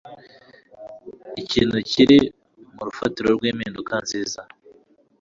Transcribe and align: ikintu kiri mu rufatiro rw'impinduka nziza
ikintu 1.41 1.77
kiri 1.89 2.17
mu 2.73 2.81
rufatiro 2.87 3.27
rw'impinduka 3.35 3.93
nziza 4.03 4.41